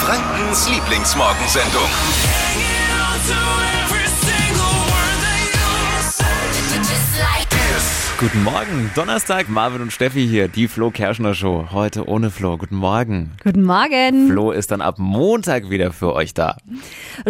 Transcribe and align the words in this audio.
Frankens 0.00 0.66
Lieblingsmorgensendung. 0.70 1.90
Guten 8.20 8.44
Morgen, 8.44 8.90
Donnerstag, 8.94 9.48
Marvin 9.48 9.80
und 9.80 9.94
Steffi 9.94 10.28
hier, 10.28 10.46
die 10.48 10.68
Flo 10.68 10.90
Kerschner 10.90 11.32
Show. 11.32 11.68
Heute 11.72 12.06
ohne 12.06 12.30
Flo. 12.30 12.58
Guten 12.58 12.76
Morgen. 12.76 13.30
Guten 13.42 13.62
Morgen. 13.62 14.28
Flo 14.28 14.52
ist 14.52 14.70
dann 14.70 14.82
ab 14.82 14.96
Montag 14.98 15.70
wieder 15.70 15.90
für 15.90 16.12
euch 16.12 16.34
da. 16.34 16.58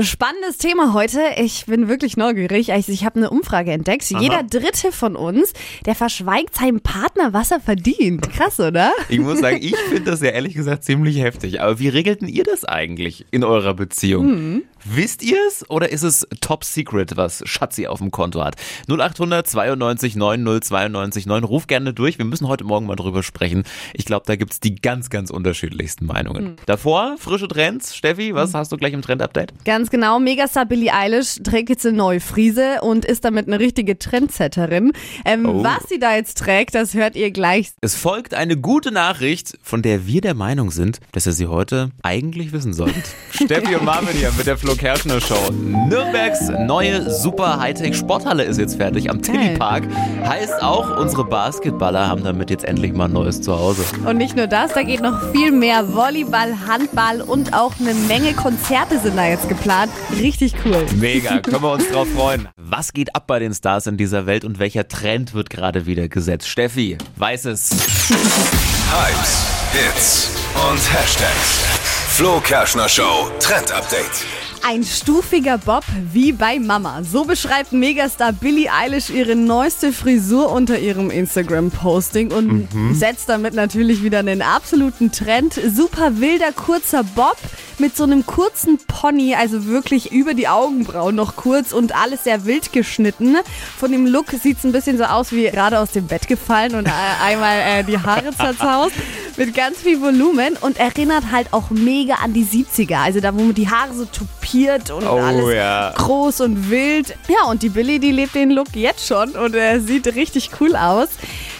Spannendes 0.00 0.58
Thema 0.58 0.92
heute. 0.92 1.20
Ich 1.36 1.66
bin 1.66 1.86
wirklich 1.86 2.16
neugierig. 2.16 2.72
Also 2.72 2.90
ich 2.90 3.04
habe 3.04 3.20
eine 3.20 3.30
Umfrage 3.30 3.70
entdeckt. 3.70 4.02
Jeder 4.10 4.42
Dritte 4.42 4.90
von 4.90 5.14
uns, 5.14 5.52
der 5.86 5.94
verschweigt 5.94 6.56
seinem 6.56 6.80
Partner, 6.80 7.32
was 7.32 7.52
er 7.52 7.60
verdient. 7.60 8.28
Krass, 8.32 8.58
oder? 8.58 8.90
Ich 9.08 9.20
muss 9.20 9.38
sagen, 9.38 9.58
ich 9.60 9.76
finde 9.76 10.10
das 10.10 10.20
ja 10.22 10.30
ehrlich 10.30 10.54
gesagt 10.54 10.82
ziemlich 10.82 11.20
heftig. 11.20 11.60
Aber 11.60 11.78
wie 11.78 11.88
regelten 11.88 12.26
ihr 12.26 12.42
das 12.42 12.64
eigentlich 12.64 13.26
in 13.30 13.44
eurer 13.44 13.74
Beziehung? 13.74 14.26
Hm. 14.26 14.62
Wisst 14.84 15.22
ihr 15.22 15.36
es 15.46 15.68
oder 15.68 15.90
ist 15.90 16.02
es 16.02 16.26
top 16.40 16.64
secret, 16.64 17.16
was 17.16 17.42
Schatzi 17.44 17.86
auf 17.86 17.98
dem 17.98 18.10
Konto 18.10 18.42
hat? 18.42 18.56
0800 18.88 19.46
92 19.46 20.16
90 20.16 20.68
92 20.68 21.26
9. 21.26 21.44
Ruf 21.44 21.66
gerne 21.66 21.92
durch. 21.92 22.18
Wir 22.18 22.24
müssen 22.24 22.48
heute 22.48 22.64
Morgen 22.64 22.86
mal 22.86 22.96
drüber 22.96 23.22
sprechen. 23.22 23.64
Ich 23.92 24.04
glaube, 24.04 24.24
da 24.26 24.36
gibt's 24.36 24.60
die 24.60 24.74
ganz, 24.74 25.10
ganz 25.10 25.30
unterschiedlichsten 25.30 26.06
Meinungen. 26.06 26.44
Hm. 26.44 26.56
Davor, 26.66 27.16
frische 27.18 27.48
Trends. 27.48 27.94
Steffi, 27.96 28.34
was 28.34 28.54
hast 28.54 28.72
du 28.72 28.76
gleich 28.76 28.92
im 28.92 29.02
Trend-Update? 29.02 29.52
Ganz 29.64 29.90
genau. 29.90 30.18
Megastar 30.18 30.66
Billie 30.66 30.92
Eilish 30.92 31.40
trägt 31.42 31.68
jetzt 31.68 31.84
eine 31.86 31.96
neue 31.96 32.20
Frise 32.20 32.78
und 32.82 33.04
ist 33.04 33.24
damit 33.24 33.46
eine 33.46 33.58
richtige 33.60 33.98
Trendsetterin. 33.98 34.92
Ähm, 35.24 35.46
Oh. 35.50 35.64
Was 35.64 35.88
sie 35.88 35.98
da 35.98 36.14
jetzt 36.14 36.38
trägt, 36.38 36.74
das 36.74 36.94
hört 36.94 37.16
ihr 37.16 37.30
gleich. 37.30 37.70
Es 37.80 37.94
folgt 37.94 38.34
eine 38.34 38.56
gute 38.56 38.92
Nachricht, 38.92 39.58
von 39.62 39.82
der 39.82 40.06
wir 40.06 40.20
der 40.20 40.34
Meinung 40.34 40.70
sind, 40.70 41.00
dass 41.12 41.26
ihr 41.26 41.32
sie 41.32 41.46
heute 41.48 41.90
eigentlich 42.02 42.52
wissen 42.52 42.72
solltet. 42.72 43.04
Steffi 43.32 43.74
und 43.74 43.84
Marvin 43.84 44.16
hier 44.16 44.30
mit 44.36 44.46
der 44.46 44.56
Flo 44.58 44.69
Kerschner 44.76 45.20
Show. 45.20 45.50
Nürnbergs 45.52 46.48
neue 46.66 47.10
super 47.10 47.58
Hightech 47.58 47.96
Sporthalle 47.96 48.44
ist 48.44 48.58
jetzt 48.58 48.76
fertig 48.76 49.10
am 49.10 49.22
Tilly. 49.22 49.56
Park. 49.56 49.84
Heißt 50.24 50.62
auch, 50.62 50.98
unsere 50.98 51.24
Basketballer 51.24 52.08
haben 52.08 52.24
damit 52.24 52.50
jetzt 52.50 52.64
endlich 52.64 52.92
mal 52.92 53.06
ein 53.06 53.12
neues 53.12 53.40
Zuhause. 53.40 53.82
Und 54.06 54.16
nicht 54.16 54.36
nur 54.36 54.46
das, 54.46 54.72
da 54.72 54.82
geht 54.82 55.00
noch 55.00 55.32
viel 55.32 55.50
mehr. 55.52 55.94
Volleyball, 55.94 56.54
Handball 56.66 57.20
und 57.20 57.54
auch 57.54 57.72
eine 57.80 57.94
Menge 57.94 58.32
Konzerte 58.34 58.98
sind 58.98 59.16
da 59.16 59.26
jetzt 59.26 59.48
geplant. 59.48 59.90
Richtig 60.20 60.54
cool. 60.64 60.84
Mega, 60.96 61.38
können 61.42 61.62
wir 61.62 61.72
uns 61.72 61.88
drauf 61.90 62.08
freuen. 62.14 62.48
Was 62.56 62.92
geht 62.92 63.14
ab 63.14 63.26
bei 63.26 63.38
den 63.38 63.54
Stars 63.54 63.86
in 63.86 63.96
dieser 63.96 64.26
Welt 64.26 64.44
und 64.44 64.58
welcher 64.58 64.88
Trend 64.88 65.34
wird 65.34 65.50
gerade 65.50 65.86
wieder 65.86 66.08
gesetzt? 66.08 66.48
Steffi, 66.48 66.98
weiß 67.16 67.46
es. 67.46 67.70
Hypes, 68.10 69.46
Hits 69.72 70.30
und 70.70 70.78
Hashtags. 70.92 71.64
Flo 72.08 72.40
Kerschner 72.40 72.88
Show 72.88 73.30
Trend 73.38 73.72
Update. 73.72 74.39
Ein 74.62 74.84
stufiger 74.84 75.56
Bob 75.56 75.84
wie 76.12 76.32
bei 76.32 76.58
Mama. 76.58 77.02
So 77.02 77.24
beschreibt 77.24 77.72
Megastar 77.72 78.32
Billie 78.32 78.70
Eilish 78.70 79.08
ihre 79.08 79.34
neueste 79.34 79.90
Frisur 79.92 80.52
unter 80.52 80.78
ihrem 80.78 81.10
Instagram-Posting 81.10 82.30
und 82.30 82.68
setzt 82.92 83.28
damit 83.30 83.54
natürlich 83.54 84.02
wieder 84.02 84.18
einen 84.18 84.42
absoluten 84.42 85.12
Trend. 85.12 85.54
Super 85.54 86.20
wilder, 86.20 86.52
kurzer 86.52 87.02
Bob 87.02 87.38
mit 87.78 87.96
so 87.96 88.04
einem 88.04 88.26
kurzen 88.26 88.78
Pony, 88.86 89.34
also 89.34 89.64
wirklich 89.64 90.12
über 90.12 90.34
die 90.34 90.48
Augenbrauen 90.48 91.14
noch 91.14 91.36
kurz 91.36 91.72
und 91.72 91.96
alles 91.96 92.24
sehr 92.24 92.44
wild 92.44 92.72
geschnitten. 92.72 93.36
Von 93.78 93.90
dem 93.90 94.06
Look 94.06 94.30
sieht 94.32 94.58
es 94.58 94.64
ein 94.64 94.72
bisschen 94.72 94.98
so 94.98 95.04
aus 95.04 95.32
wie 95.32 95.44
gerade 95.44 95.78
aus 95.78 95.92
dem 95.92 96.06
Bett 96.06 96.28
gefallen 96.28 96.74
und 96.74 96.86
äh, 96.86 96.90
einmal 97.24 97.58
äh, 97.60 97.82
die 97.82 97.98
Haare 97.98 98.36
zerzaust. 98.36 98.92
Mit 99.38 99.54
ganz 99.54 99.78
viel 99.78 100.02
Volumen 100.02 100.58
und 100.60 100.76
erinnert 100.78 101.32
halt 101.32 101.54
auch 101.54 101.70
mega 101.70 102.16
an 102.16 102.34
die 102.34 102.44
70er. 102.44 102.96
Also 102.96 103.20
da, 103.20 103.34
wo 103.34 103.52
die 103.52 103.70
Haare 103.70 103.94
so 103.94 104.04
tupiert 104.04 104.49
und 104.90 105.04
Oh, 105.06 105.18
alles 105.18 105.54
ja. 105.54 105.92
groß 105.96 106.40
und 106.42 106.70
wild. 106.70 107.14
Ja, 107.28 107.48
und 107.50 107.62
die 107.62 107.68
Billy, 107.68 107.98
die 107.98 108.12
lebt 108.12 108.34
den 108.34 108.50
Look 108.50 108.74
jetzt 108.74 109.06
schon 109.06 109.30
und 109.30 109.54
er 109.54 109.80
sieht 109.80 110.06
richtig 110.14 110.50
cool 110.60 110.76
aus. 110.76 111.08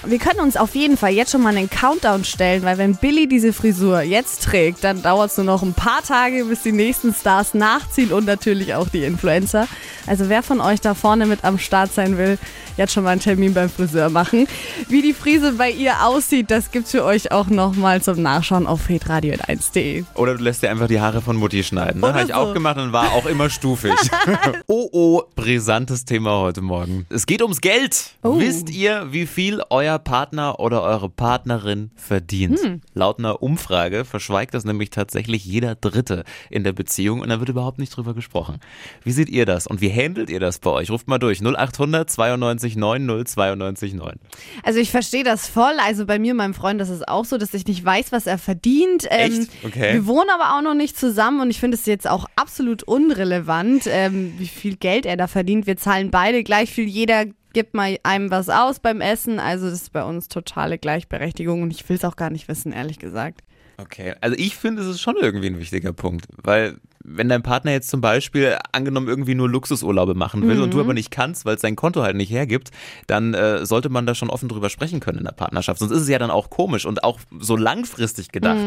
Wir 0.06 0.18
können 0.18 0.40
uns 0.40 0.56
auf 0.56 0.74
jeden 0.74 0.96
Fall 0.96 1.12
jetzt 1.12 1.30
schon 1.30 1.42
mal 1.42 1.54
einen 1.54 1.68
Countdown 1.68 2.24
stellen, 2.24 2.62
weil 2.62 2.78
wenn 2.78 2.96
Billy 2.96 3.28
diese 3.28 3.52
Frisur 3.52 4.00
jetzt 4.00 4.44
trägt, 4.44 4.82
dann 4.82 5.02
dauert 5.02 5.30
es 5.30 5.36
nur 5.36 5.44
noch 5.44 5.62
ein 5.62 5.74
paar 5.74 6.02
Tage, 6.02 6.46
bis 6.46 6.62
die 6.62 6.72
nächsten 6.72 7.12
Stars 7.12 7.52
nachziehen 7.52 8.10
und 8.10 8.24
natürlich 8.24 8.74
auch 8.74 8.88
die 8.88 9.04
Influencer. 9.04 9.68
Also 10.06 10.30
wer 10.30 10.42
von 10.42 10.60
euch 10.62 10.80
da 10.80 10.94
vorne 10.94 11.26
mit 11.26 11.44
am 11.44 11.58
Start 11.58 11.92
sein 11.92 12.16
will, 12.16 12.38
jetzt 12.76 12.94
schon 12.94 13.04
mal 13.04 13.10
einen 13.10 13.20
Termin 13.20 13.52
beim 13.52 13.68
Friseur 13.68 14.08
machen. 14.08 14.48
Wie 14.88 15.02
die 15.02 15.12
Frise 15.12 15.52
bei 15.52 15.70
ihr 15.70 16.06
aussieht, 16.06 16.50
das 16.50 16.70
gibt's 16.70 16.92
für 16.92 17.04
euch 17.04 17.30
auch 17.30 17.48
nochmal 17.48 18.00
zum 18.00 18.22
Nachschauen 18.22 18.66
auf 18.66 18.88
hitradio1.de. 18.88 20.04
Oder 20.14 20.36
du 20.36 20.42
lässt 20.42 20.62
dir 20.62 20.70
einfach 20.70 20.88
die 20.88 21.00
Haare 21.00 21.20
von 21.20 21.36
Mutti 21.36 21.62
schneiden. 21.62 22.00
Ne? 22.00 22.08
Habe 22.08 22.22
ich 22.22 22.28
so. 22.28 22.34
auch 22.34 22.54
gemacht 22.54 22.78
und 22.78 22.92
war 22.92 23.12
auch 23.12 23.26
immer 23.26 23.50
stufig. 23.50 23.92
oh 24.66 24.88
oh, 24.92 25.22
brisantes 25.36 26.06
Thema 26.06 26.40
heute 26.40 26.62
Morgen. 26.62 27.06
Es 27.10 27.26
geht 27.26 27.42
ums 27.42 27.60
Geld. 27.60 28.14
Oh. 28.22 28.38
Wisst 28.38 28.70
ihr, 28.70 29.08
wie 29.10 29.26
viel 29.26 29.62
euer 29.68 29.89
Partner 29.98 30.60
oder 30.60 30.82
eure 30.82 31.10
Partnerin 31.10 31.90
verdient? 31.94 32.60
Hm. 32.60 32.80
Laut 32.94 33.18
einer 33.18 33.42
Umfrage 33.42 34.04
verschweigt 34.04 34.54
das 34.54 34.64
nämlich 34.64 34.90
tatsächlich 34.90 35.44
jeder 35.44 35.74
Dritte 35.74 36.24
in 36.50 36.64
der 36.64 36.72
Beziehung 36.72 37.20
und 37.20 37.28
da 37.28 37.40
wird 37.40 37.48
überhaupt 37.48 37.78
nicht 37.78 37.96
drüber 37.96 38.14
gesprochen. 38.14 38.60
Wie 39.02 39.12
seht 39.12 39.28
ihr 39.28 39.46
das 39.46 39.66
und 39.66 39.80
wie 39.80 39.90
handelt 39.90 40.30
ihr 40.30 40.40
das 40.40 40.58
bei 40.58 40.70
euch? 40.70 40.90
Ruft 40.90 41.08
mal 41.08 41.18
durch 41.18 41.40
0800 41.40 42.10
92 42.10 42.76
90 42.76 43.28
92 43.28 43.94
9. 43.94 44.12
Also 44.62 44.78
ich 44.78 44.90
verstehe 44.90 45.24
das 45.24 45.48
voll. 45.48 45.74
Also 45.84 46.06
bei 46.06 46.18
mir, 46.18 46.32
und 46.32 46.38
meinem 46.38 46.54
Freund, 46.54 46.80
das 46.80 46.88
ist 46.88 47.08
auch 47.08 47.24
so, 47.24 47.38
dass 47.38 47.54
ich 47.54 47.66
nicht 47.66 47.84
weiß, 47.84 48.12
was 48.12 48.26
er 48.26 48.38
verdient. 48.38 49.06
Ähm, 49.10 49.32
Echt? 49.32 49.50
Okay. 49.64 49.94
Wir 49.94 50.06
wohnen 50.06 50.30
aber 50.30 50.56
auch 50.56 50.62
noch 50.62 50.74
nicht 50.74 50.98
zusammen 50.98 51.40
und 51.40 51.50
ich 51.50 51.60
finde 51.60 51.76
es 51.76 51.86
jetzt 51.86 52.08
auch 52.08 52.26
absolut 52.36 52.82
unrelevant, 52.82 53.84
ähm, 53.86 54.34
wie 54.38 54.46
viel 54.46 54.76
Geld 54.76 55.06
er 55.06 55.16
da 55.16 55.26
verdient. 55.26 55.66
Wir 55.66 55.76
zahlen 55.76 56.10
beide 56.10 56.42
gleich 56.42 56.70
viel. 56.70 56.88
Jeder 56.88 57.26
gibt 57.52 57.74
mal 57.74 57.98
einem 58.02 58.30
was 58.30 58.48
aus 58.48 58.80
beim 58.80 59.00
Essen. 59.00 59.38
Also 59.38 59.66
das 59.66 59.82
ist 59.82 59.92
bei 59.92 60.04
uns 60.04 60.28
totale 60.28 60.78
Gleichberechtigung 60.78 61.62
und 61.62 61.70
ich 61.70 61.88
will 61.88 61.96
es 61.96 62.04
auch 62.04 62.16
gar 62.16 62.30
nicht 62.30 62.48
wissen, 62.48 62.72
ehrlich 62.72 62.98
gesagt. 62.98 63.42
Okay, 63.78 64.14
also 64.20 64.36
ich 64.38 64.56
finde, 64.56 64.82
es 64.82 64.88
ist 64.88 65.00
schon 65.00 65.16
irgendwie 65.16 65.46
ein 65.46 65.58
wichtiger 65.58 65.92
Punkt, 65.92 66.26
weil 66.42 66.76
wenn 67.02 67.30
dein 67.30 67.42
Partner 67.42 67.72
jetzt 67.72 67.88
zum 67.88 68.02
Beispiel 68.02 68.58
angenommen 68.72 69.08
irgendwie 69.08 69.34
nur 69.34 69.48
Luxusurlaube 69.48 70.14
machen 70.14 70.46
will 70.46 70.60
und 70.60 70.74
du 70.74 70.80
aber 70.80 70.92
nicht 70.92 71.10
kannst, 71.10 71.46
weil 71.46 71.54
es 71.54 71.62
sein 71.62 71.74
Konto 71.74 72.02
halt 72.02 72.14
nicht 72.14 72.30
hergibt, 72.30 72.70
dann 73.06 73.32
äh, 73.32 73.64
sollte 73.64 73.88
man 73.88 74.04
da 74.04 74.14
schon 74.14 74.28
offen 74.28 74.50
drüber 74.50 74.68
sprechen 74.68 75.00
können 75.00 75.18
in 75.18 75.24
der 75.24 75.32
Partnerschaft. 75.32 75.80
Sonst 75.80 75.92
ist 75.92 76.02
es 76.02 76.08
ja 76.08 76.18
dann 76.18 76.30
auch 76.30 76.50
komisch 76.50 76.84
und 76.84 77.02
auch 77.02 77.18
so 77.38 77.56
langfristig 77.56 78.32
gedacht. 78.32 78.58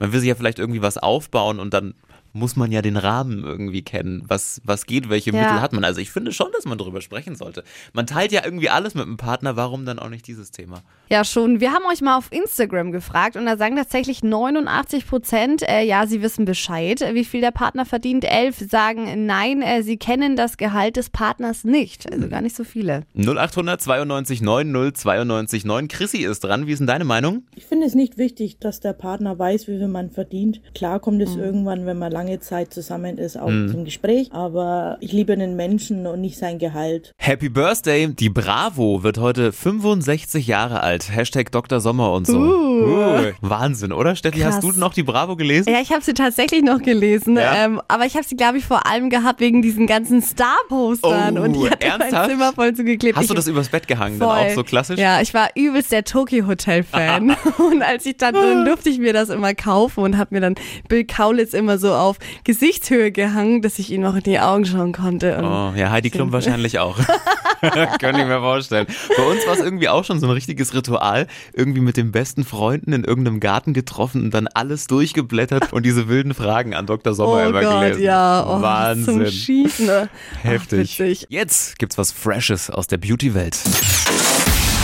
Man 0.00 0.12
will 0.12 0.18
sich 0.18 0.28
ja 0.28 0.34
vielleicht 0.34 0.58
irgendwie 0.58 0.82
was 0.82 0.98
aufbauen 0.98 1.60
und 1.60 1.72
dann 1.72 1.94
muss 2.36 2.56
man 2.56 2.70
ja 2.72 2.82
den 2.82 2.96
Rahmen 2.96 3.42
irgendwie 3.44 3.82
kennen. 3.82 4.22
Was, 4.28 4.60
was 4.64 4.86
geht, 4.86 5.08
welche 5.08 5.30
Ja. 5.32 5.42
Mittel 5.42 5.60
hat 5.60 5.72
man? 5.72 5.84
Also 5.84 6.00
ich 6.00 6.10
finde 6.10 6.32
schon, 6.32 6.48
dass 6.52 6.64
man 6.64 6.78
darüber 6.78 7.00
sprechen 7.00 7.34
sollte. 7.34 7.64
Man 7.92 8.06
teilt 8.06 8.32
ja 8.32 8.42
irgendwie 8.44 8.68
alles 8.70 8.94
mit 8.94 9.04
dem 9.04 9.16
Partner, 9.16 9.56
warum 9.56 9.84
dann 9.84 9.98
auch 9.98 10.08
nicht 10.08 10.26
dieses 10.26 10.50
Thema? 10.50 10.82
Ja, 11.08 11.24
schon. 11.24 11.60
Wir 11.60 11.72
haben 11.72 11.84
euch 11.90 12.00
mal 12.00 12.16
auf 12.16 12.30
Instagram 12.32 12.92
gefragt 12.92 13.36
und 13.36 13.46
da 13.46 13.56
sagen 13.56 13.76
tatsächlich 13.76 14.22
89 14.22 15.06
Prozent, 15.06 15.62
äh, 15.68 15.82
ja, 15.82 16.06
sie 16.06 16.22
wissen 16.22 16.44
Bescheid, 16.44 17.00
äh, 17.02 17.14
wie 17.14 17.24
viel 17.24 17.40
der 17.40 17.50
Partner 17.50 17.84
verdient. 17.86 18.24
Elf 18.24 18.58
sagen, 18.58 19.26
nein, 19.26 19.62
äh, 19.62 19.82
sie 19.82 19.96
kennen 19.96 20.36
das 20.36 20.56
Gehalt 20.56 20.96
des 20.96 21.10
Partners 21.10 21.64
nicht. 21.64 22.10
Also 22.12 22.28
gar 22.28 22.40
nicht 22.42 22.56
so 22.56 22.64
viele. 22.64 23.04
0800 23.14 23.80
92 23.80 24.40
90 24.42 24.94
92 24.96 25.64
9. 25.64 25.88
Chrissy 25.88 26.18
ist 26.18 26.40
dran. 26.44 26.66
Wie 26.66 26.72
ist 26.72 26.78
denn 26.80 26.86
deine 26.86 27.04
Meinung? 27.04 27.44
Ich 27.54 27.64
finde 27.64 27.86
es 27.86 27.94
nicht 27.94 28.18
wichtig, 28.18 28.58
dass 28.58 28.80
der 28.80 28.92
Partner 28.92 29.38
weiß, 29.38 29.68
wie 29.68 29.78
viel 29.78 29.88
man 29.88 30.10
verdient. 30.10 30.60
Klar 30.74 31.00
kommt 31.00 31.22
es 31.22 31.36
irgendwann, 31.36 31.86
wenn 31.86 31.98
man 31.98 32.12
lange 32.12 32.25
Zeit 32.40 32.72
zusammen 32.74 33.18
ist, 33.18 33.38
auch 33.38 33.48
zum 33.48 33.84
Gespräch. 33.84 34.32
Aber 34.32 34.96
ich 35.00 35.12
liebe 35.12 35.36
den 35.36 35.56
Menschen 35.56 36.06
und 36.06 36.20
nicht 36.20 36.38
sein 36.38 36.58
Gehalt. 36.58 37.12
Happy 37.18 37.48
Birthday. 37.48 38.08
Die 38.08 38.28
Bravo 38.28 39.02
wird 39.02 39.18
heute 39.18 39.52
65 39.52 40.46
Jahre 40.46 40.82
alt. 40.82 41.10
Hashtag 41.14 41.50
Dr. 41.52 41.80
Sommer 41.80 42.12
und 42.12 42.26
so. 42.26 42.38
Uh. 42.38 43.32
Wahnsinn, 43.40 43.92
oder? 43.92 44.16
Steffi, 44.16 44.40
Krass. 44.40 44.56
hast 44.56 44.62
du 44.64 44.72
noch 44.72 44.92
die 44.94 45.02
Bravo 45.02 45.36
gelesen? 45.36 45.70
Ja, 45.72 45.80
ich 45.80 45.90
habe 45.92 46.02
sie 46.02 46.14
tatsächlich 46.14 46.62
noch 46.62 46.82
gelesen, 46.82 47.36
Ja? 47.36 47.64
ähm, 47.64 47.80
aber 47.88 48.04
ich 48.06 48.14
habe 48.14 48.24
sie, 48.24 48.36
glaube 48.36 48.58
ich, 48.58 48.64
vor 48.64 48.86
allem 48.86 49.10
gehabt 49.10 49.40
wegen 49.40 49.62
diesen 49.62 49.86
ganzen 49.86 50.20
Star-Postern 50.22 51.38
Oh, 51.38 51.42
und 51.42 51.56
ich 51.56 51.70
hatte 51.70 51.86
ernsthaft? 51.86 52.12
mein 52.12 52.30
Zimmer 52.30 52.52
voll 52.52 52.74
zugeklebt. 52.74 53.16
Hast 53.16 53.30
du 53.30 53.34
das 53.34 53.46
übers 53.46 53.68
Bett 53.68 53.86
gehangen? 53.88 54.18
Dann 54.18 54.28
Voll. 54.28 54.38
auch 54.38 54.54
so 54.54 54.64
klassisch? 54.64 54.98
Ja, 54.98 55.20
ich 55.20 55.32
war 55.34 55.48
übelst 55.54 55.92
der 55.92 56.04
Tokyo 56.04 56.46
Hotel 56.46 56.82
Fan 56.82 57.30
und 57.58 57.82
als 57.82 58.06
ich 58.06 58.16
dann 58.16 58.34
drin 58.34 58.64
durfte 58.66 58.88
ich 58.90 58.98
mir 58.98 59.12
das 59.12 59.28
immer 59.28 59.54
kaufen 59.54 60.00
und 60.04 60.18
habe 60.18 60.34
mir 60.34 60.40
dann 60.40 60.54
Bill 60.88 61.04
Kaulitz 61.04 61.54
immer 61.54 61.78
so 61.78 61.92
auf 61.94 62.15
Gesichtshöhe 62.44 63.10
gehangen, 63.12 63.62
dass 63.62 63.78
ich 63.78 63.90
ihm 63.92 64.00
noch 64.02 64.14
in 64.16 64.22
die 64.22 64.38
Augen 64.38 64.64
schauen 64.64 64.92
konnte. 64.92 65.36
Und 65.38 65.44
Oh, 65.44 65.72
ja, 65.76 65.90
Heidi 65.90 66.10
Klum 66.10 66.32
wahrscheinlich 66.32 66.78
auch. 66.78 66.98
Könnte 68.00 68.20
ich 68.20 68.26
mir 68.26 68.40
vorstellen. 68.40 68.86
Bei 69.16 69.22
uns 69.24 69.46
war 69.46 69.54
es 69.54 69.60
irgendwie 69.60 69.88
auch 69.88 70.04
schon 70.04 70.20
so 70.20 70.26
ein 70.26 70.32
richtiges 70.32 70.74
Ritual. 70.74 71.26
Irgendwie 71.54 71.80
mit 71.80 71.96
den 71.96 72.12
besten 72.12 72.44
Freunden 72.44 72.92
in 72.92 73.02
irgendeinem 73.04 73.40
Garten 73.40 73.72
getroffen 73.72 74.24
und 74.24 74.34
dann 74.34 74.46
alles 74.46 74.86
durchgeblättert 74.88 75.72
und 75.72 75.84
diese 75.86 76.06
wilden 76.08 76.34
Fragen 76.34 76.74
an 76.74 76.86
Dr. 76.86 77.14
Sommer 77.14 77.42
Oh 77.46 77.48
immer 77.48 77.62
Gott, 77.62 77.80
gelesen. 77.80 78.02
ja, 78.02 78.44
oh, 78.46 78.60
Wahnsinn. 78.60 79.04
zum 79.04 79.26
Schießen. 79.26 79.86
ne? 79.86 80.08
Heftig. 80.42 80.98
Ach. 81.02 81.26
Jetzt 81.30 81.78
gibt's 81.78 81.96
was 81.98 82.12
Freshes 82.12 82.70
aus 82.70 82.86
der 82.86 82.98
Beauty-Welt. 82.98 83.56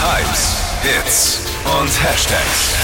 Hypes, 0.00 0.56
Hits 0.82 1.40
und 1.81 1.88
Hashtags. 2.02 2.75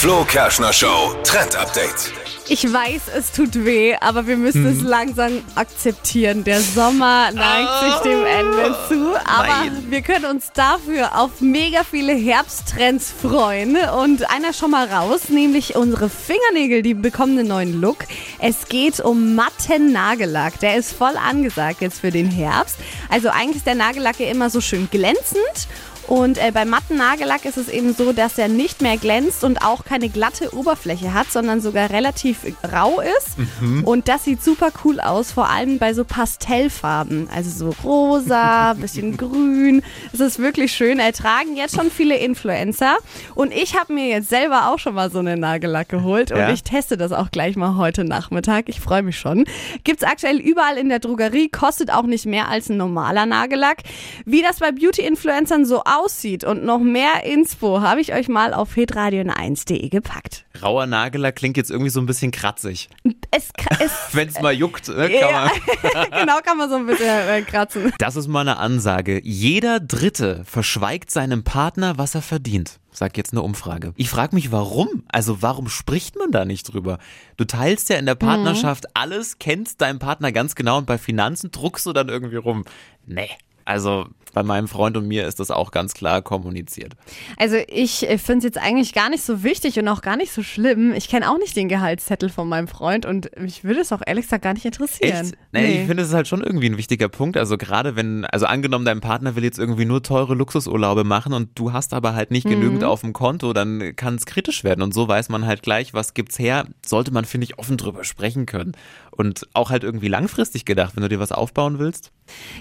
Flo 0.00 0.24
Kerschner 0.24 0.72
Show 0.72 1.14
Trend 1.24 1.56
Update. 1.56 2.12
Ich 2.48 2.72
weiß, 2.72 3.02
es 3.16 3.32
tut 3.32 3.64
weh, 3.64 3.96
aber 4.00 4.28
wir 4.28 4.36
müssen 4.36 4.66
es 4.66 4.80
langsam 4.80 5.42
akzeptieren. 5.56 6.44
Der 6.44 6.60
Sommer 6.60 7.32
neigt 7.32 7.80
sich 7.80 7.94
dem 8.12 8.24
Ende 8.24 8.76
zu, 8.88 9.16
aber 9.24 9.48
Nein. 9.48 9.86
wir 9.88 10.00
können 10.00 10.26
uns 10.26 10.52
dafür 10.54 11.18
auf 11.18 11.40
mega 11.40 11.82
viele 11.82 12.12
Herbsttrends 12.12 13.10
freuen. 13.10 13.76
Und 13.76 14.30
einer 14.30 14.52
schon 14.52 14.70
mal 14.70 14.86
raus, 14.86 15.28
nämlich 15.28 15.74
unsere 15.74 16.08
Fingernägel, 16.08 16.82
die 16.82 16.94
bekommen 16.94 17.36
einen 17.36 17.48
neuen 17.48 17.80
Look. 17.80 18.04
Es 18.38 18.68
geht 18.68 19.00
um 19.00 19.34
matten 19.34 19.90
Nagellack. 19.90 20.60
Der 20.60 20.76
ist 20.76 20.92
voll 20.92 21.16
angesagt 21.16 21.80
jetzt 21.80 22.00
für 22.00 22.12
den 22.12 22.30
Herbst. 22.30 22.76
Also 23.08 23.28
eigentlich 23.30 23.56
ist 23.56 23.66
der 23.66 23.74
Nagellack 23.74 24.20
ja 24.20 24.30
immer 24.30 24.50
so 24.50 24.60
schön 24.60 24.88
glänzend. 24.88 25.66
Und 26.06 26.38
äh, 26.38 26.52
beim 26.52 26.68
matten 26.68 26.96
Nagellack 26.96 27.44
ist 27.44 27.56
es 27.56 27.68
eben 27.68 27.92
so, 27.92 28.12
dass 28.12 28.38
er 28.38 28.46
nicht 28.48 28.80
mehr 28.80 28.96
glänzt 28.96 29.42
und 29.42 29.62
auch 29.64 29.84
keine 29.84 30.08
glatte 30.08 30.54
Oberfläche 30.54 31.12
hat, 31.12 31.32
sondern 31.32 31.60
sogar 31.60 31.90
relativ 31.90 32.38
rau 32.72 33.00
ist. 33.00 33.36
Und 33.84 34.06
das 34.08 34.24
sieht 34.24 34.42
super 34.42 34.70
cool 34.84 35.00
aus, 35.00 35.32
vor 35.32 35.50
allem 35.50 35.78
bei 35.78 35.94
so 35.94 36.04
Pastellfarben. 36.04 37.28
Also 37.34 37.50
so 37.50 37.74
rosa, 37.82 38.74
bisschen 38.80 39.16
grün. 39.16 39.82
Es 40.12 40.20
ist 40.20 40.38
wirklich 40.38 40.72
schön. 40.72 41.00
Ertragen 41.00 41.56
jetzt 41.56 41.74
schon 41.74 41.90
viele 41.90 42.16
Influencer. 42.18 42.96
Und 43.34 43.52
ich 43.52 43.76
habe 43.78 43.92
mir 43.92 44.06
jetzt 44.06 44.28
selber 44.28 44.70
auch 44.70 44.78
schon 44.78 44.94
mal 44.94 45.10
so 45.10 45.18
einen 45.18 45.40
Nagellack 45.40 45.88
geholt. 45.88 46.30
Und 46.30 46.38
Ja? 46.38 46.50
ich 46.52 46.62
teste 46.62 46.96
das 46.96 47.10
auch 47.12 47.30
gleich 47.32 47.56
mal 47.56 47.76
heute 47.76 48.04
Nachmittag. 48.04 48.68
Ich 48.68 48.80
freue 48.80 49.02
mich 49.02 49.18
schon. 49.18 49.44
Gibt's 49.82 50.04
aktuell 50.04 50.36
überall 50.38 50.78
in 50.78 50.88
der 50.88 51.00
Drogerie, 51.00 51.48
kostet 51.48 51.92
auch 51.92 52.04
nicht 52.04 52.26
mehr 52.26 52.48
als 52.48 52.68
ein 52.68 52.76
normaler 52.76 53.26
Nagellack. 53.26 53.78
Wie 54.24 54.40
das 54.42 54.60
bei 54.60 54.70
Beauty-Influencern 54.70 55.64
so 55.66 55.80
aussieht 55.80 55.95
und 56.44 56.64
noch 56.64 56.80
mehr 56.80 57.24
Inspo 57.24 57.80
habe 57.80 58.00
ich 58.00 58.12
euch 58.12 58.28
mal 58.28 58.52
auf 58.52 58.74
hitradion1.de 58.74 59.88
gepackt. 59.88 60.44
Rauer 60.62 60.86
Nagellack 60.86 61.36
klingt 61.36 61.56
jetzt 61.56 61.70
irgendwie 61.70 61.90
so 61.90 62.00
ein 62.00 62.06
bisschen 62.06 62.30
kratzig. 62.30 62.88
Es, 63.30 63.50
es 63.80 63.92
Wenn 64.12 64.28
es 64.28 64.40
mal 64.40 64.52
juckt, 64.52 64.88
ne, 64.88 65.08
kann 65.08 65.30
ja, 65.30 65.50
man. 65.82 66.10
genau 66.20 66.38
kann 66.44 66.58
man 66.58 66.68
so 66.68 66.76
ein 66.76 66.86
bisschen 66.86 67.06
äh, 67.06 67.42
kratzen. 67.42 67.92
Das 67.98 68.16
ist 68.16 68.28
mal 68.28 68.40
eine 68.40 68.58
Ansage. 68.58 69.20
Jeder 69.22 69.80
Dritte 69.80 70.42
verschweigt 70.44 71.10
seinem 71.10 71.44
Partner, 71.44 71.98
was 71.98 72.14
er 72.14 72.22
verdient. 72.22 72.78
Sag 72.90 73.16
jetzt 73.18 73.32
eine 73.32 73.42
Umfrage. 73.42 73.92
Ich 73.96 74.08
frage 74.08 74.34
mich, 74.34 74.52
warum? 74.52 75.04
Also 75.08 75.42
warum 75.42 75.68
spricht 75.68 76.16
man 76.16 76.30
da 76.30 76.44
nicht 76.44 76.72
drüber? 76.72 76.98
Du 77.36 77.44
teilst 77.44 77.90
ja 77.90 77.96
in 77.96 78.06
der 78.06 78.14
Partnerschaft 78.14 78.86
alles, 78.94 79.38
kennst 79.38 79.82
deinen 79.82 79.98
Partner 79.98 80.32
ganz 80.32 80.54
genau 80.54 80.78
und 80.78 80.86
bei 80.86 80.96
Finanzen 80.96 81.50
druckst 81.50 81.84
du 81.84 81.92
dann 81.92 82.08
irgendwie 82.08 82.36
rum. 82.36 82.64
Nee. 83.04 83.28
Also 83.66 84.06
bei 84.32 84.42
meinem 84.42 84.68
Freund 84.68 84.98
und 84.98 85.08
mir 85.08 85.26
ist 85.26 85.40
das 85.40 85.50
auch 85.50 85.70
ganz 85.70 85.94
klar 85.94 86.20
kommuniziert. 86.20 86.92
Also 87.38 87.56
ich 87.68 88.06
finde 88.18 88.38
es 88.38 88.44
jetzt 88.44 88.58
eigentlich 88.58 88.92
gar 88.92 89.08
nicht 89.08 89.22
so 89.22 89.42
wichtig 89.42 89.78
und 89.78 89.88
auch 89.88 90.02
gar 90.02 90.18
nicht 90.18 90.30
so 90.30 90.42
schlimm. 90.42 90.92
Ich 90.92 91.08
kenne 91.08 91.30
auch 91.30 91.38
nicht 91.38 91.56
den 91.56 91.70
Gehaltszettel 91.70 92.28
von 92.28 92.46
meinem 92.46 92.68
Freund 92.68 93.06
und 93.06 93.30
mich 93.40 93.64
würde 93.64 93.80
es 93.80 93.92
auch 93.92 94.02
ehrlich 94.06 94.26
gesagt 94.26 94.44
gar 94.44 94.52
nicht 94.52 94.66
interessieren. 94.66 95.24
Echt? 95.24 95.38
Nee, 95.52 95.80
ich 95.80 95.86
finde, 95.86 96.02
es 96.02 96.10
ist 96.10 96.14
halt 96.14 96.28
schon 96.28 96.42
irgendwie 96.42 96.68
ein 96.68 96.76
wichtiger 96.76 97.08
Punkt. 97.08 97.38
Also 97.38 97.56
gerade 97.56 97.96
wenn, 97.96 98.26
also 98.26 98.44
angenommen, 98.44 98.84
dein 98.84 99.00
Partner 99.00 99.36
will 99.36 99.44
jetzt 99.44 99.58
irgendwie 99.58 99.86
nur 99.86 100.02
teure 100.02 100.34
Luxusurlaube 100.34 101.04
machen 101.04 101.32
und 101.32 101.58
du 101.58 101.72
hast 101.72 101.94
aber 101.94 102.14
halt 102.14 102.30
nicht 102.30 102.46
genügend 102.46 102.84
auf 102.84 103.00
dem 103.00 103.14
Konto, 103.14 103.54
dann 103.54 103.96
kann 103.96 104.16
es 104.16 104.26
kritisch 104.26 104.64
werden. 104.64 104.82
Und 104.82 104.92
so 104.92 105.08
weiß 105.08 105.30
man 105.30 105.46
halt 105.46 105.62
gleich, 105.62 105.94
was 105.94 106.12
gibt's 106.12 106.38
her. 106.38 106.66
Sollte 106.84 107.10
man, 107.10 107.24
finde 107.24 107.46
ich, 107.46 107.58
offen 107.58 107.78
drüber 107.78 108.04
sprechen 108.04 108.44
können. 108.44 108.72
Und 109.12 109.48
auch 109.54 109.70
halt 109.70 109.82
irgendwie 109.82 110.08
langfristig 110.08 110.66
gedacht, 110.66 110.94
wenn 110.94 111.02
du 111.02 111.08
dir 111.08 111.18
was 111.18 111.32
aufbauen 111.32 111.78
willst. 111.78 112.12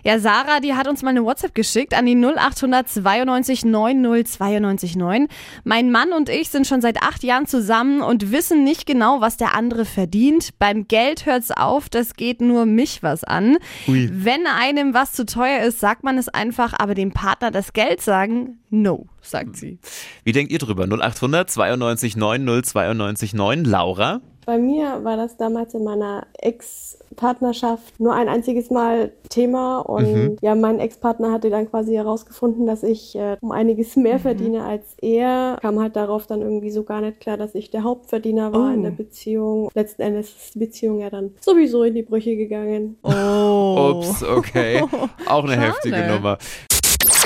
Ja, 0.06 0.20
Sarah, 0.20 0.62
die 0.62 0.74
hat 0.74 0.88
uns 0.88 0.95
mal 1.04 1.10
eine 1.10 1.24
WhatsApp 1.24 1.56
geschickt 1.56 1.94
an 1.94 2.06
die 2.06 2.16
0800 2.16 2.88
92 2.88 3.66
90 3.66 4.28
92 4.34 4.96
9. 4.96 5.28
Mein 5.64 5.92
Mann 5.92 6.14
und 6.14 6.30
ich 6.30 6.50
sind 6.50 6.68
schon 6.68 6.82
seit 6.82 7.02
acht 7.02 7.24
Jahren 7.24 7.48
zusammen 7.48 8.02
und 8.02 8.32
wissen 8.32 8.64
nicht 8.64 8.86
genau, 8.86 9.22
was 9.22 9.38
der 9.38 9.56
andere 9.56 9.86
verdient. 9.86 10.58
Beim 10.60 10.88
Geld 10.88 11.26
hört's 11.26 11.52
auf, 11.52 11.90
das 11.90 12.16
geht 12.16 12.42
nur 12.42 12.66
mich 12.66 13.04
was 13.04 13.24
an. 13.24 13.58
Ui. 13.88 14.10
Wenn 14.12 14.48
einem 14.48 14.94
was 14.94 15.14
zu 15.14 15.26
teuer 15.26 15.64
ist, 15.64 15.80
sagt 15.80 16.04
man 16.04 16.18
es 16.18 16.30
einfach, 16.30 16.74
aber 16.78 16.94
dem 16.94 17.12
Partner 17.12 17.52
das 17.52 17.74
Geld 17.74 18.02
sagen, 18.02 18.60
no, 18.70 19.08
sagt 19.22 19.58
sie. 19.58 19.80
Wie 20.24 20.32
denkt 20.32 20.52
ihr 20.52 20.60
drüber? 20.60 20.84
0800 20.84 21.50
92 21.50 22.16
90 22.16 22.66
92 22.66 23.34
9. 23.34 23.64
Laura? 23.64 24.22
Bei 24.46 24.58
mir 24.60 25.04
war 25.04 25.18
das 25.18 25.38
damals 25.38 25.74
in 25.74 25.84
meiner 25.84 26.28
Ex-Partnerschaft 26.38 28.00
nur 28.00 28.14
ein 28.14 28.30
einziges 28.30 28.70
Mal 28.70 29.12
Thema 29.30 29.80
und 29.80 30.38
ja, 30.42 30.54
mein 30.54 30.80
Ex-Partner 30.80 31.32
hatte 31.32 31.50
dann 31.50 31.70
quasi 31.70 31.94
herausgefunden, 31.94 32.68
dass 32.68 32.84
ich 32.84 33.16
äh, 33.16 33.38
um 33.42 33.52
einiges 33.52 33.96
mehr 33.96 34.20
verdiene 34.20 34.64
als 34.64 34.84
er. 35.02 35.58
Kam 35.62 35.80
halt 35.80 35.96
darauf 35.96 36.28
dann 36.28 36.42
irgendwie 36.42 36.70
so 36.70 36.84
gar 36.84 37.02
nicht 37.02 37.20
klar, 37.20 37.38
dass 37.38 37.56
ich 37.56 37.72
der 37.72 37.84
Hauptverdiener 37.84 38.54
war 38.54 38.74
in 38.74 38.84
der 38.84 38.92
Beziehung. 38.92 39.70
Letzten 39.74 40.04
Endes 40.04 40.30
ist 40.30 40.56
die 40.56 40.60
Beziehung 40.60 41.00
ja 41.00 41.10
dann 41.10 41.32
sowieso 41.42 41.84
in 41.84 41.96
die 41.96 42.04
Brüche 42.04 42.36
gegangen. 42.36 42.98
Oh. 43.16 43.96
Ups, 43.96 44.24
okay. 44.24 44.84
Auch 45.28 45.44
eine 45.44 45.60
heftige 45.60 46.08
Nummer. 46.08 46.38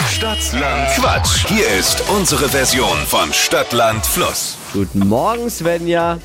Stadtland 0.08 0.90
Quatsch. 0.96 1.48
Hier 1.48 1.68
ist 1.80 2.04
unsere 2.10 2.50
Version 2.50 2.98
von 3.08 3.32
Stadtland 3.32 4.06
Fluss. 4.06 4.58
Guten 4.74 5.08
Morgen, 5.08 5.50
Svenja. 5.50 6.20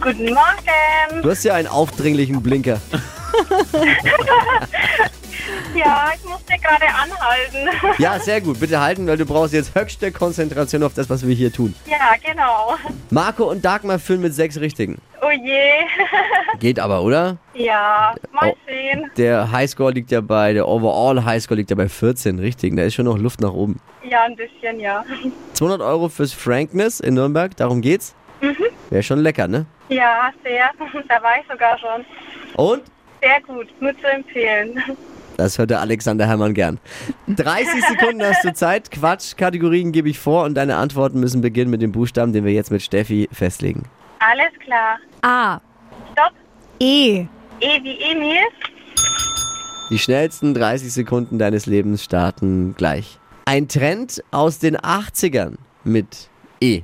Guten 0.00 0.26
Morgen. 0.34 1.22
Du 1.22 1.30
hast 1.30 1.44
ja 1.44 1.54
einen 1.54 1.68
aufdringlichen 1.68 2.42
Blinker. 2.42 2.80
Ja, 5.74 6.10
ich 6.14 6.22
musste 6.28 6.52
gerade 6.62 6.84
anhalten. 6.86 7.94
Ja, 7.98 8.18
sehr 8.20 8.40
gut. 8.42 8.60
Bitte 8.60 8.78
halten, 8.80 9.06
weil 9.06 9.16
du 9.16 9.24
brauchst 9.24 9.54
jetzt 9.54 9.74
höchste 9.74 10.12
Konzentration 10.12 10.82
auf 10.82 10.92
das, 10.94 11.08
was 11.08 11.26
wir 11.26 11.34
hier 11.34 11.50
tun. 11.52 11.74
Ja, 11.86 12.12
genau. 12.24 12.74
Marco 13.10 13.44
und 13.50 13.64
Dagmar 13.64 13.98
führen 13.98 14.20
mit 14.20 14.34
sechs 14.34 14.60
Richtigen. 14.60 14.98
Oh 15.22 15.30
je. 15.30 15.70
Geht 16.60 16.78
aber, 16.78 17.02
oder? 17.02 17.38
Ja, 17.54 18.14
mal 18.32 18.50
Oh. 18.50 18.56
sehen. 18.66 19.10
Der 19.16 19.50
Highscore 19.50 19.92
liegt 19.92 20.10
ja 20.10 20.20
bei, 20.20 20.52
der 20.52 20.68
Overall 20.68 21.24
Highscore 21.24 21.56
liegt 21.58 21.70
ja 21.70 21.76
bei 21.76 21.88
14 21.88 22.38
Richtigen. 22.38 22.76
Da 22.76 22.84
ist 22.84 22.94
schon 22.94 23.06
noch 23.06 23.18
Luft 23.18 23.40
nach 23.40 23.52
oben. 23.52 23.80
Ja, 24.08 24.24
ein 24.24 24.36
bisschen, 24.36 24.78
ja. 24.78 25.04
200 25.54 25.80
Euro 25.80 26.08
fürs 26.10 26.32
Frankness 26.34 27.00
in 27.00 27.14
Nürnberg, 27.14 27.56
darum 27.56 27.80
geht's. 27.80 28.14
Wäre 28.92 29.02
schon 29.02 29.20
lecker, 29.20 29.48
ne? 29.48 29.64
Ja, 29.88 30.30
sehr. 30.44 30.70
Da 31.08 31.22
war 31.22 31.38
ich 31.40 31.46
sogar 31.50 31.78
schon. 31.78 32.04
Und? 32.56 32.82
Sehr 33.22 33.40
gut. 33.40 33.68
Nur 33.80 33.98
zu 33.98 34.06
empfehlen. 34.06 34.82
Das 35.38 35.56
hört 35.56 35.70
der 35.70 35.80
Alexander 35.80 36.26
Herrmann 36.26 36.52
gern. 36.52 36.78
30 37.26 37.86
Sekunden 37.86 38.22
hast 38.22 38.44
du 38.44 38.52
Zeit. 38.54 38.90
Quatsch, 38.90 39.34
Kategorien 39.38 39.92
gebe 39.92 40.10
ich 40.10 40.18
vor 40.18 40.44
und 40.44 40.56
deine 40.56 40.76
Antworten 40.76 41.20
müssen 41.20 41.40
beginnen 41.40 41.70
mit 41.70 41.80
dem 41.80 41.90
Buchstaben, 41.90 42.34
den 42.34 42.44
wir 42.44 42.52
jetzt 42.52 42.70
mit 42.70 42.82
Steffi 42.82 43.30
festlegen. 43.32 43.84
Alles 44.18 44.52
klar. 44.62 44.98
A. 45.22 45.58
Stopp. 46.12 46.34
E. 46.78 47.24
E 47.60 47.82
wie 47.82 47.98
Emil. 47.98 48.44
Die 49.88 49.98
schnellsten 49.98 50.52
30 50.52 50.92
Sekunden 50.92 51.38
deines 51.38 51.64
Lebens 51.64 52.04
starten 52.04 52.74
gleich. 52.76 53.18
Ein 53.46 53.68
Trend 53.68 54.22
aus 54.32 54.58
den 54.58 54.76
80ern 54.76 55.54
mit 55.82 56.28
E. 56.60 56.82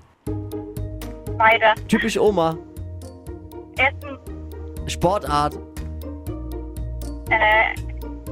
Weiter. 1.39 1.75
Typisch 1.89 2.19
Oma. 2.19 2.57
Essen. 3.77 4.19
Sportart. 4.87 5.59
Äh, 7.31 7.75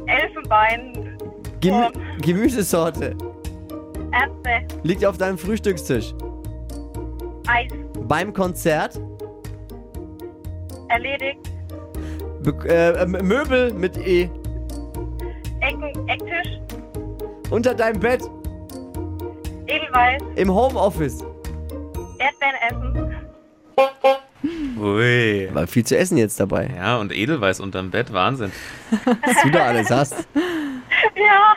Elfenbein. 0.06 1.16
Gemü 1.60 1.86
Gemüsesorte. 2.20 3.14
Ärzte. 4.12 4.76
Liegt 4.82 5.04
auf 5.04 5.18
deinem 5.18 5.38
Frühstückstisch. 5.38 6.14
Eis. 7.46 7.70
Beim 8.08 8.32
Konzert. 8.32 9.00
Erledigt. 10.88 11.50
Be 12.42 12.52
äh, 12.68 13.02
M- 13.02 13.10
Möbel 13.26 13.72
mit 13.72 13.96
E. 13.98 14.28
Ecken. 15.60 16.08
Ecktisch. 16.08 16.60
Unter 17.50 17.74
deinem 17.74 18.00
Bett. 18.00 18.22
Edelweiß. 19.66 20.22
Im 20.36 20.52
Homeoffice. 20.54 21.24
Ui. 24.86 25.48
War 25.52 25.66
viel 25.66 25.84
zu 25.84 25.96
essen 25.96 26.16
jetzt 26.16 26.38
dabei. 26.38 26.70
Ja, 26.76 26.98
und 26.98 27.12
Edelweiß 27.12 27.60
unterm 27.60 27.90
Bett, 27.90 28.12
Wahnsinn. 28.12 28.52
Was 29.04 29.42
du 29.42 29.50
da 29.50 29.66
alles 29.66 29.90
hast. 29.90 30.28
Ja. 31.16 31.56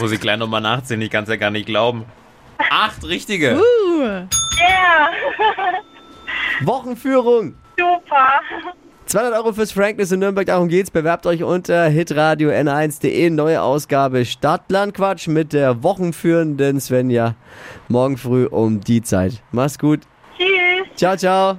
Muss 0.00 0.12
ich 0.12 0.20
gleich 0.20 0.38
nochmal 0.38 0.60
nachziehen, 0.60 1.00
ich 1.02 1.10
kann 1.10 1.24
es 1.24 1.30
ja 1.30 1.36
gar 1.36 1.50
nicht 1.50 1.66
glauben. 1.66 2.04
Acht 2.70 3.04
richtige. 3.04 3.60
Yeah. 4.00 4.28
Wochenführung. 6.62 7.54
Super. 7.78 8.40
200 9.06 9.34
Euro 9.34 9.52
fürs 9.52 9.72
Frankness 9.72 10.12
in 10.12 10.20
Nürnberg, 10.20 10.46
darum 10.46 10.68
geht's. 10.68 10.90
Bewerbt 10.90 11.26
euch 11.26 11.42
unter 11.42 11.86
hitradio 11.86 12.50
n1.de. 12.50 13.30
Neue 13.30 13.60
Ausgabe 13.60 14.24
Stadtlandquatsch 14.24 15.28
mit 15.28 15.52
der 15.52 15.82
wochenführenden 15.82 16.80
Svenja. 16.80 17.34
Morgen 17.88 18.16
früh 18.16 18.46
um 18.46 18.80
die 18.80 19.02
Zeit. 19.02 19.42
Mach's 19.52 19.78
gut. 19.78 20.00
Tschüss. 20.38 20.96
Ciao, 20.96 21.16
ciao. 21.16 21.58